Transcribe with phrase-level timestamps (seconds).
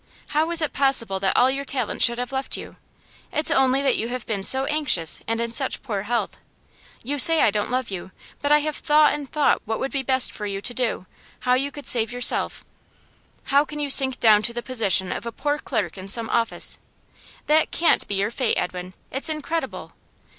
[0.29, 2.77] How is it possible that all your talent should have left you?
[3.31, 6.37] It's only that you have been so anxious and in such poor health.
[7.03, 8.09] You say I don't love you,
[8.41, 11.05] but I have thought and thought what would be best for you to do,
[11.41, 12.65] how you could save yourself.
[13.43, 16.79] How can you sink down to the position of a poor clerk in some office?
[17.45, 19.93] That CAN'T be your fate, Edwin; it's incredible.